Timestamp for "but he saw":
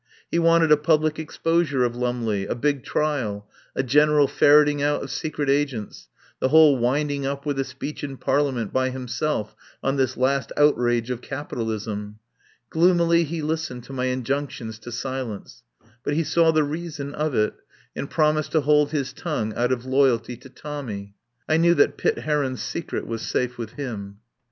16.03-16.49